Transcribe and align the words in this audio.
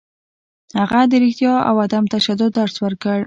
هغه 0.79 0.99
د 1.11 1.13
رښتیا 1.23 1.53
او 1.69 1.75
عدم 1.85 2.03
تشدد 2.13 2.51
درس 2.59 2.75
ورکړ. 2.85 3.17